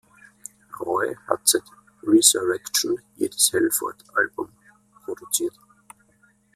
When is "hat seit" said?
1.27-1.61